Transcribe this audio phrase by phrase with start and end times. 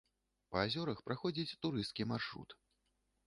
[0.53, 2.49] Па азёрах праходзіць турысцкі маршрут.